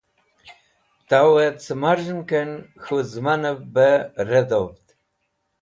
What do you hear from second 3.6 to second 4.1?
be